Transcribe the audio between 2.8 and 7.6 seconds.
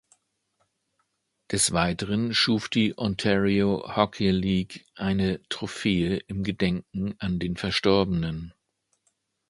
Ontario Hockey League eine Trophäe im Gedenken an den